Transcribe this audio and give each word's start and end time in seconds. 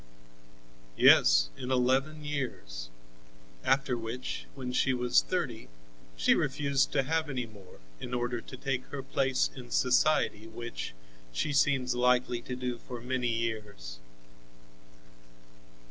"Yes, 0.97 1.51
in 1.55 1.69
eleven 1.69 2.25
years; 2.25 2.89
after 3.63 3.95
which, 3.95 4.47
when 4.55 4.73
she 4.73 4.95
was 4.95 5.21
thirty, 5.21 5.67
she 6.17 6.33
refused 6.33 6.91
to 6.93 7.03
have 7.03 7.29
any 7.29 7.45
more, 7.45 7.79
in 7.99 8.11
order 8.15 8.41
to 8.41 8.57
take 8.57 8.83
her 8.85 9.03
place 9.03 9.51
in 9.55 9.69
society, 9.69 10.47
which 10.47 10.95
she 11.31 11.53
seems 11.53 11.93
likely 11.93 12.41
to 12.41 12.55
do 12.55 12.79
for 12.79 12.99
many 12.99 13.27
years." 13.27 13.99